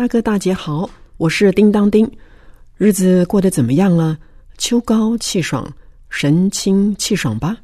[0.00, 2.10] 大哥大姐好，我是叮当叮，
[2.78, 4.16] 日子过得怎么样了？
[4.56, 5.70] 秋高气爽，
[6.08, 7.54] 神清气爽吧。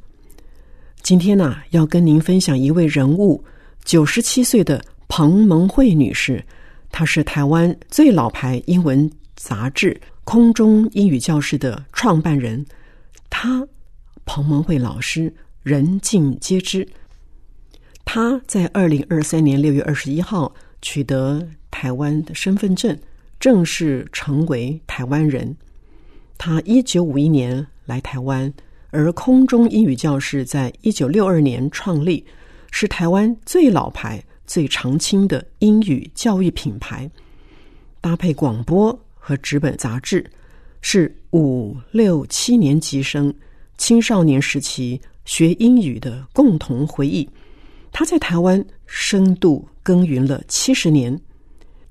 [1.00, 3.42] 今天呢，要跟您分享一位人物，
[3.86, 6.44] 九十七岁的彭蒙慧女士，
[6.90, 12.62] 她是台湾最老牌英文杂志《空中英语教室》的创办人。
[13.30, 13.66] 她，
[14.26, 16.86] 彭蒙慧老师，人尽皆知。
[18.04, 21.42] 她在二零二三年六月二十一号取得。
[21.78, 22.98] 台湾的身份证
[23.38, 25.54] 正式成为台湾人。
[26.38, 28.50] 他一九五一年来台湾，
[28.88, 32.24] 而空中英语教室在一九六二年创立，
[32.70, 37.10] 是台湾最老牌、最长青的英语教育品牌。
[38.00, 40.24] 搭配广播和纸本杂志，
[40.80, 43.32] 是五六七年级生
[43.76, 47.28] 青少年时期学英语的共同回忆。
[47.92, 51.20] 他在台湾深度耕耘了七十年。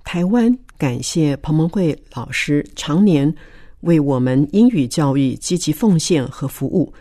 [0.06, 3.36] 台湾感谢彭蒙慧老师常年
[3.82, 6.94] 为我们英语教育积极奉献和服务，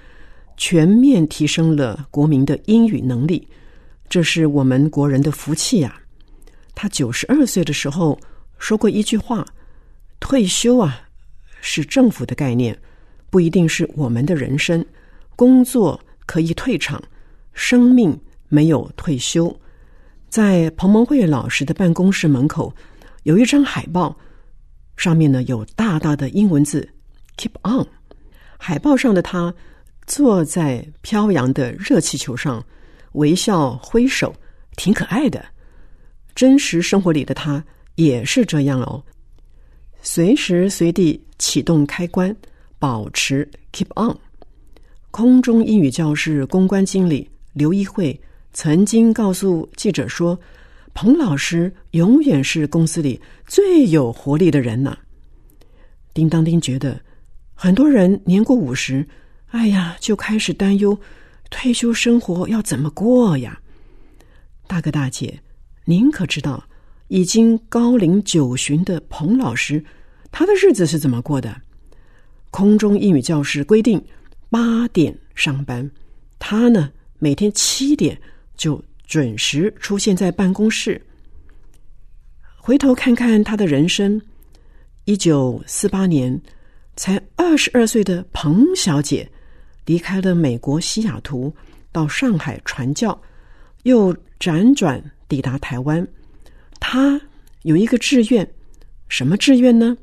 [0.56, 3.46] 全面提升了国民的英语能力，
[4.08, 6.00] 这是我们国人的福气呀。
[6.74, 8.18] 他九十二岁的时候
[8.58, 9.46] 说过一句话
[10.18, 11.02] ：“退休啊，
[11.60, 12.76] 是政府的概念，
[13.30, 14.84] 不一定是我们的人生。
[15.36, 17.00] 工作可以退场，
[17.52, 19.54] 生命没有退休。”
[20.30, 22.74] 在彭蒙慧老师的办公室门口。
[23.24, 24.14] 有一张海报，
[24.98, 26.86] 上面呢有大大的英文字
[27.38, 27.86] “Keep on”。
[28.58, 29.52] 海报上的他
[30.06, 32.62] 坐在飘扬的热气球上，
[33.12, 34.34] 微笑挥手，
[34.76, 35.42] 挺可爱的。
[36.34, 37.64] 真实生活里的他
[37.94, 39.02] 也是这样哦，
[40.02, 42.34] 随时随地启动开关，
[42.78, 44.14] 保持 “Keep on”。
[45.10, 48.20] 空中英语教室公关经理刘一慧
[48.52, 50.38] 曾经告诉记者说。
[50.94, 54.96] 彭老师永远是公司里最有活力的人呢。
[56.14, 56.98] 叮当叮觉得，
[57.52, 59.06] 很多人年过五十，
[59.48, 60.96] 哎呀，就开始担忧
[61.50, 63.60] 退休生活要怎么过呀。
[64.68, 65.38] 大哥大姐，
[65.84, 66.64] 您可知道，
[67.08, 69.84] 已经高龄九旬的彭老师，
[70.30, 71.60] 他的日子是怎么过的？
[72.50, 74.02] 空中英语教室规定
[74.48, 75.90] 八点上班，
[76.38, 78.16] 他呢每天七点
[78.56, 78.80] 就。
[79.06, 81.00] 准时出现在办公室。
[82.56, 84.20] 回头看看他的人生，
[85.04, 86.40] 一九四八年，
[86.96, 89.30] 才二十二岁的彭小姐
[89.84, 91.54] 离开了美国西雅图，
[91.92, 93.20] 到上海传教，
[93.82, 96.06] 又辗转抵达台湾。
[96.80, 97.20] 她
[97.62, 98.48] 有一个志愿，
[99.08, 99.96] 什么志愿呢？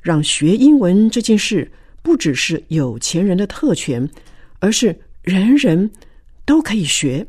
[0.00, 1.70] 让学英文这件事
[2.02, 4.08] 不只是有钱人的特权，
[4.60, 5.90] 而是人人
[6.44, 7.26] 都可以学。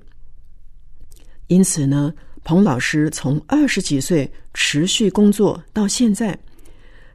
[1.48, 2.14] 因此呢，
[2.44, 6.38] 彭老师从二十几岁持续工作到现在。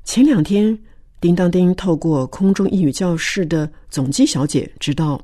[0.05, 0.79] 前两天，
[1.21, 5.21] 叮当叮透过空中英语教室的总机小姐知道，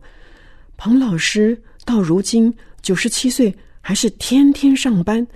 [0.77, 2.53] 彭老师到如今
[2.83, 5.27] 九十七岁，还是天天上班，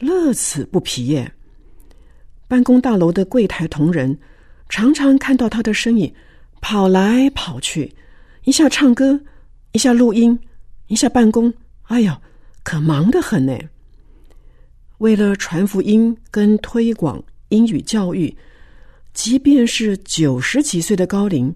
[0.00, 1.30] 乐此不疲耶。
[2.46, 4.18] 办公大楼的柜台同仁
[4.70, 6.12] 常常看到他的身影，
[6.62, 7.94] 跑来跑去，
[8.44, 9.20] 一下唱歌，
[9.72, 10.38] 一下录音，
[10.86, 11.52] 一下办公。
[11.84, 12.18] 哎呀！
[12.62, 13.58] 可忙得很呢。
[14.98, 18.36] 为了传福音跟推广英语教育，
[19.14, 21.54] 即便是九十几岁的高龄，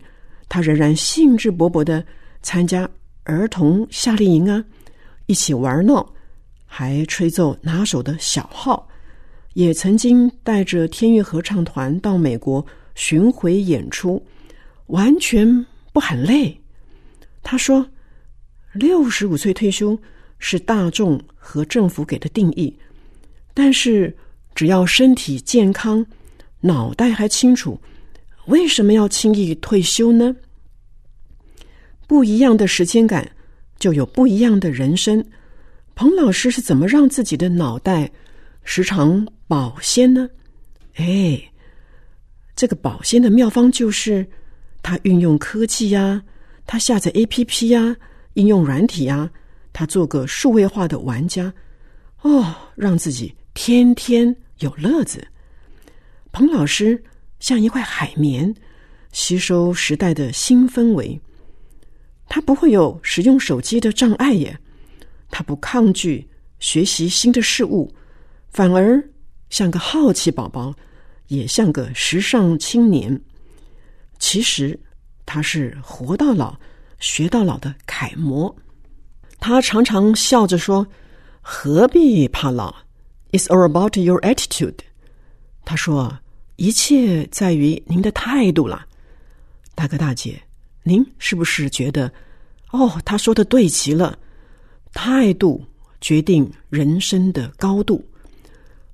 [0.48, 2.04] 他仍然兴致勃勃的
[2.40, 2.88] 参加
[3.24, 4.64] 儿童夏令营啊，
[5.26, 6.14] 一起玩闹，
[6.64, 8.88] 还吹奏拿手的小号，
[9.54, 12.64] 也曾经带着天乐合唱团到美国
[12.94, 14.24] 巡回演出，
[14.86, 16.56] 完全不喊累。
[17.42, 17.84] 他说
[18.72, 19.98] ：“六十五岁退休。”
[20.44, 22.76] 是大众和政府给的定义，
[23.54, 24.14] 但是
[24.56, 26.04] 只要身体健康、
[26.60, 27.80] 脑袋还清楚，
[28.46, 30.34] 为什么要轻易退休呢？
[32.08, 33.30] 不一样的时间感，
[33.78, 35.24] 就有不一样的人生。
[35.94, 38.10] 彭老师是怎么让自己的脑袋
[38.64, 40.28] 时常保鲜呢？
[40.96, 41.40] 哎，
[42.56, 44.26] 这个保鲜的妙方就是
[44.82, 46.20] 他运用科技呀，
[46.66, 47.96] 他下载 A P P 呀，
[48.34, 49.30] 应用软体啊，
[49.72, 51.52] 他做个数位化的玩家，
[52.20, 55.26] 哦，让自己天天有乐子。
[56.30, 57.02] 彭老师
[57.40, 58.54] 像一块海绵，
[59.12, 61.20] 吸收时代的新氛围。
[62.28, 64.58] 他不会有使用手机的障碍耶，
[65.30, 66.26] 他不抗拒
[66.60, 67.92] 学习新的事物，
[68.50, 69.02] 反而
[69.50, 70.74] 像个好奇宝宝，
[71.28, 73.20] 也像个时尚青年。
[74.18, 74.78] 其实
[75.26, 76.56] 他是活到老
[77.00, 78.54] 学到老的楷模。
[79.44, 80.86] 他常常笑着说
[81.42, 82.72] ：“何必怕老
[83.32, 84.76] ？It's all about your attitude。”
[85.66, 86.16] 他说
[86.54, 88.86] ：“一切在于您的态度了，
[89.74, 90.40] 大哥大姐。”
[90.86, 92.12] 您是不是觉得，
[92.70, 94.16] 哦，他说的对极了？
[94.94, 95.64] 态度
[96.00, 98.04] 决定人生的高度，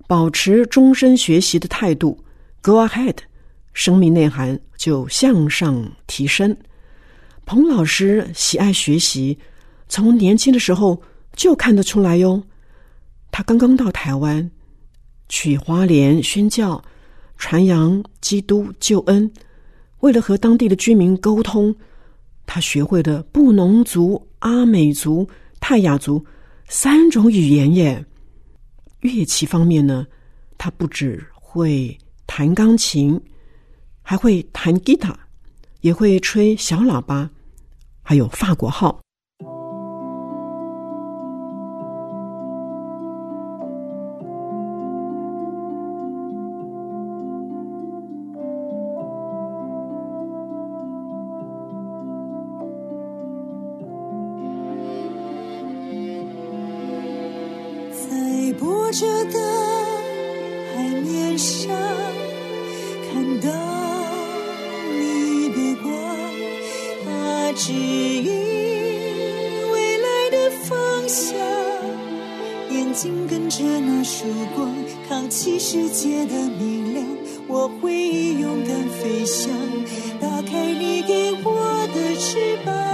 [0.07, 2.25] 保持终身学习的态度
[2.63, 3.17] ，Go ahead，
[3.75, 6.57] 生命内涵就向上提升。
[7.45, 9.39] 彭老师喜爱学习，
[9.89, 11.01] 从年轻的时候
[11.35, 12.43] 就看得出来哟。
[13.31, 14.51] 他刚刚到台湾，
[15.29, 16.83] 去花莲宣教，
[17.37, 19.31] 传扬基督救恩。
[20.01, 21.75] 为了和当地的居民沟通，
[22.47, 25.29] 他学会了布农族、阿美族、
[25.61, 26.25] 泰雅族
[26.69, 28.05] 三种语言耶。
[29.01, 30.07] 乐器方面呢，
[30.57, 31.97] 他不只会
[32.27, 33.21] 弹钢琴，
[34.03, 35.17] 还会弹吉他，
[35.81, 37.29] 也会吹小喇叭，
[38.03, 39.01] 还有法国号。
[58.93, 59.39] 着的
[60.75, 61.71] 海面上
[63.11, 63.49] 看到
[64.99, 65.93] 你的光，
[67.05, 68.33] 它指引
[69.73, 71.37] 未来的方向，
[72.71, 74.25] 眼睛跟着那曙
[74.57, 74.75] 光，
[75.09, 77.05] 扛起世界的明亮，
[77.47, 77.93] 我会
[78.41, 79.51] 勇敢飞翔，
[80.21, 82.88] 打开你给我的翅膀。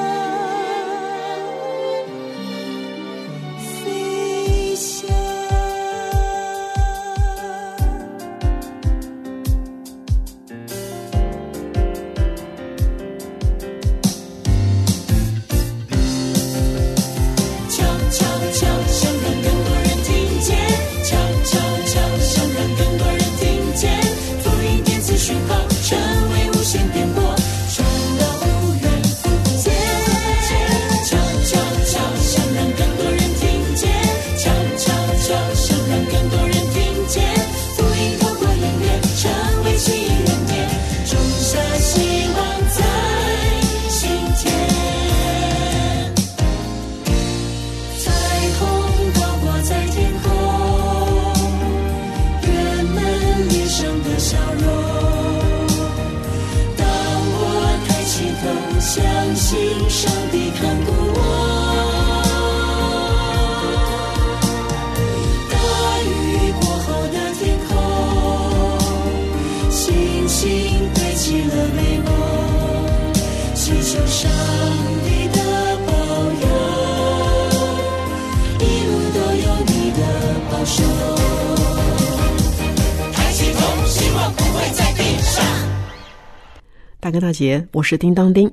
[87.00, 88.53] 大哥大姐，我是叮当叮。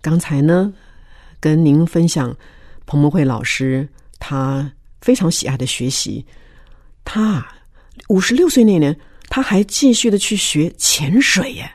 [0.00, 0.72] 刚才呢，
[1.38, 2.36] 跟您分享
[2.86, 4.68] 彭博慧老师他
[5.00, 6.26] 非常喜爱的学习。
[7.04, 7.46] 他
[8.08, 11.70] 五十六岁那年，他还继续的去学潜水耶。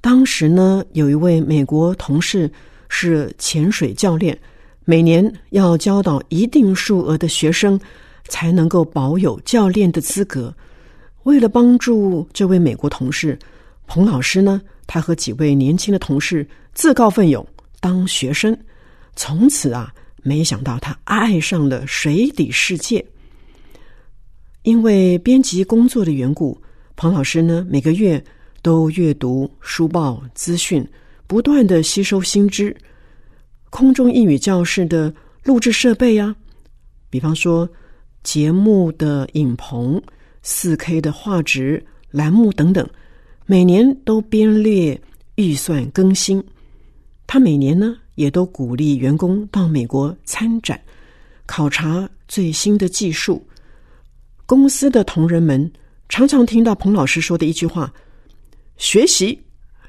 [0.00, 2.50] 当时呢，有一位美国同事
[2.88, 4.38] 是潜水教练，
[4.84, 7.78] 每年要教导一定数额的学生，
[8.28, 10.54] 才能够保有教练的资格。
[11.24, 13.38] 为了帮助这位美国同事，
[13.86, 14.60] 彭老师呢。
[14.92, 17.46] 他和几位年轻的同事自告奋勇
[17.78, 18.58] 当学生，
[19.14, 23.06] 从此啊，没想到他爱上了水底世界。
[24.64, 26.60] 因为编辑工作的缘故，
[26.96, 28.20] 彭老师呢每个月
[28.62, 30.86] 都阅读书报资讯，
[31.26, 32.76] 不断的吸收新知。
[33.70, 35.14] 空中英语教室的
[35.44, 36.34] 录制设备啊，
[37.08, 37.68] 比方说
[38.22, 40.02] 节目的影棚、
[40.42, 42.88] 四 K 的画质、栏目等等。
[43.46, 45.00] 每年都编列
[45.34, 46.42] 预算更新，
[47.26, 50.80] 他每年呢也都鼓励员工到美国参展，
[51.46, 53.44] 考察最新的技术。
[54.46, 55.72] 公司的同仁们
[56.08, 57.92] 常常听到彭老师说的一句话
[58.80, 59.38] ：“学习，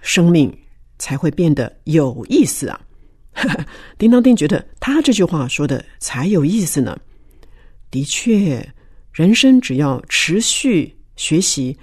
[0.01, 0.53] 生命
[0.99, 2.79] 才会变得有意思啊！”
[3.97, 6.99] 叮当丁觉得他这句话说的才有意思呢。
[7.89, 8.61] 的确，
[9.13, 11.75] 人生只要持续学习，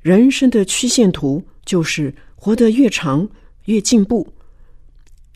[0.00, 3.28] 人生的曲线图就是活得越长
[3.64, 4.32] 越进步。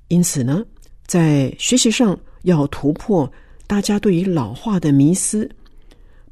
[0.06, 0.64] 因此呢，
[1.04, 3.30] 在学习上要突破
[3.66, 5.50] 大家对于老化的迷思。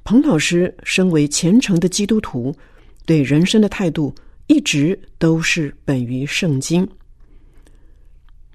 [0.05, 2.55] 彭老师身为虔诚的基督徒，
[3.05, 4.15] 对人生的态度
[4.47, 6.89] 一直都是本于圣经。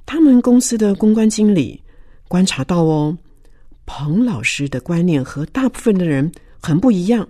[0.06, 1.82] 他们公司的公关经理
[2.28, 3.18] 观察到哦。
[3.86, 6.32] 彭老师的观念和大部分的人
[6.62, 7.28] 很不一样。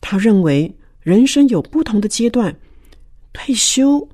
[0.00, 2.56] 他认为人生有不同的阶段，
[3.32, 4.08] 退休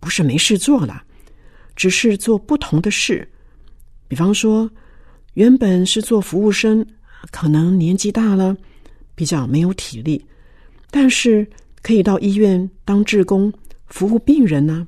[0.00, 1.02] 不是没事做了，
[1.76, 3.28] 只是做不同的事。
[4.08, 4.70] 比方说，
[5.34, 6.86] 原本是做服务生，
[7.30, 8.56] 可能年纪大了，
[9.14, 10.24] 比较没有体力，
[10.90, 11.46] 但是
[11.82, 13.52] 可以到医院当志工，
[13.86, 14.86] 服务病人呢，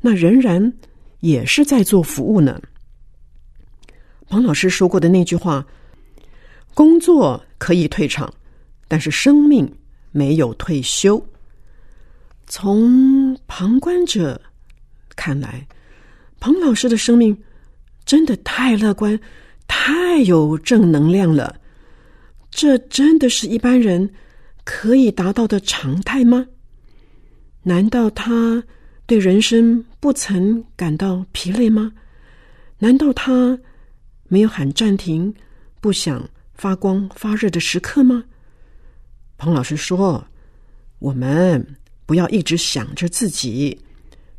[0.00, 0.72] 那仍然
[1.20, 2.60] 也是在做服务呢。
[4.28, 5.66] 彭老师说过的那句话
[6.74, 8.32] ：“工作可以退场，
[8.86, 9.72] 但是生命
[10.12, 11.24] 没有退休。”
[12.46, 14.40] 从旁观者
[15.16, 15.66] 看来，
[16.38, 17.36] 彭老师的生命
[18.04, 19.18] 真的太乐观、
[19.66, 21.58] 太有正能量了。
[22.50, 24.08] 这真的是一般人
[24.66, 26.44] 可以达到的常态吗？
[27.62, 28.64] 难道他
[29.06, 31.92] 对人生不曾感到疲累吗？
[32.80, 33.56] 难道他？
[34.24, 35.32] 没有喊暂停，
[35.80, 38.24] 不想发光发热的时刻吗？
[39.38, 40.26] 彭老师说
[40.98, 41.64] ：“我们
[42.04, 43.80] 不要一直想着自己，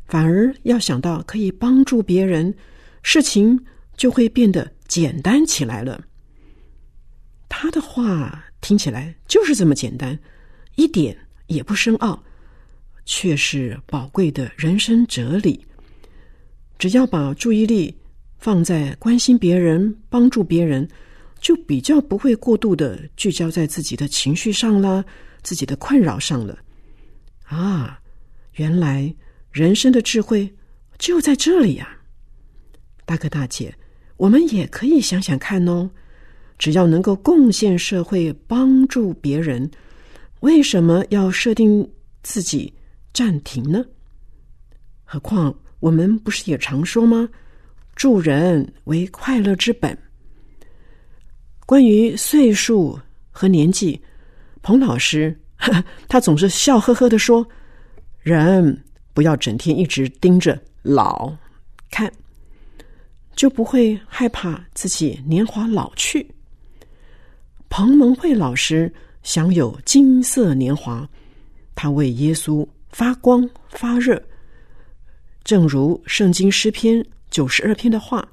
[0.07, 2.53] 反而要想到可以帮助别人，
[3.01, 3.65] 事情
[3.95, 6.03] 就会变得简单起来了。”
[7.47, 10.17] 他的话听起来就是这么简单，
[10.75, 12.23] 一点也不深奥，
[13.05, 15.65] 却是宝贵的人生哲理。
[16.77, 17.95] 只要把注意力。
[18.39, 20.87] 放在关心别人、帮助别人，
[21.39, 25.03] 就比较不会过度的聚焦在自己的情绪上啦，
[25.41, 26.55] 自己的困扰上了。
[27.45, 27.99] 啊，
[28.53, 29.11] 原来
[29.51, 30.53] 人生的智慧
[30.99, 31.97] 就在这里呀！
[33.05, 33.73] 大哥大姐，
[34.17, 35.89] 我们也可以想想看哦。
[36.57, 39.69] 只要能够贡献社会、帮助别人，
[40.39, 41.87] 为什么要设定
[42.23, 42.73] 自己
[43.13, 43.83] 暂停呢？
[45.03, 47.29] 何况我们不是也常说吗？
[47.95, 49.97] 助人为快乐之本。
[51.65, 52.99] 关于岁数
[53.31, 53.99] 和年纪，
[54.61, 55.37] 彭老师
[56.07, 57.45] 他总是笑呵呵的说
[58.21, 58.83] ：“人
[59.13, 61.35] 不要整天一直盯着老
[61.89, 62.11] 看，
[63.35, 66.25] 就不会害怕自己年华老去。”
[67.69, 68.91] 彭蒙慧老师
[69.23, 71.07] 享有金色年华，
[71.75, 74.21] 他为耶稣发光发热，
[75.43, 77.05] 正如圣经诗篇。
[77.29, 78.25] 九十二篇的话，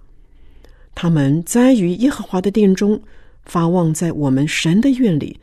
[0.94, 2.98] 他们栽于耶和华的殿中，
[3.44, 5.36] 发旺在我们神的院里。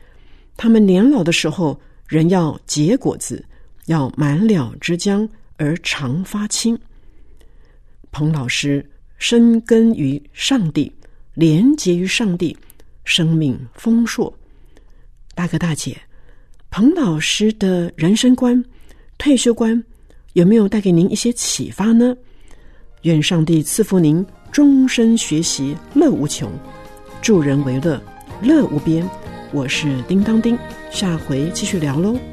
[0.56, 3.44] 他们年老的时候，人要结果子，
[3.86, 6.76] 要满了枝浆而常发青。
[8.10, 8.84] 彭老师
[9.18, 10.90] 深根于上帝，
[11.34, 12.56] 连结于上帝，
[13.04, 14.32] 生命丰硕。
[15.34, 15.96] 大哥大姐，
[16.70, 18.62] 彭老师的人生观、
[19.18, 19.82] 退休观，
[20.34, 22.14] 有没有带给您一些启发呢？
[23.02, 26.50] 愿上帝赐福您终身学习乐无穷，
[27.20, 28.00] 助人为乐
[28.42, 29.08] 乐无边。
[29.52, 30.56] 我是叮当叮，
[30.90, 32.31] 下回继续聊喽。